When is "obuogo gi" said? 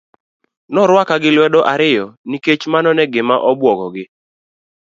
3.51-4.05